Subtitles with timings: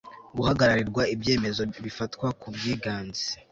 [0.37, 3.25] guhagararirwa ibyemezo bifatwa ku bwiganze